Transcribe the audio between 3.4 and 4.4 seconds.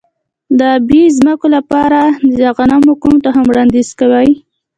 وړاندیز کوئ؟